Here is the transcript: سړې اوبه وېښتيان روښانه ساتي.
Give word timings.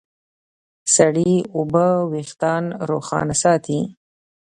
سړې 0.95 1.33
اوبه 1.55 1.87
وېښتيان 2.11 2.65
روښانه 2.89 3.35
ساتي. 3.43 3.79